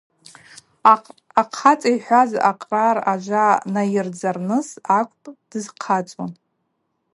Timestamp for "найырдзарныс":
3.73-4.67